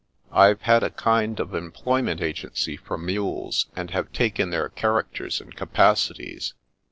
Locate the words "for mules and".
2.75-3.91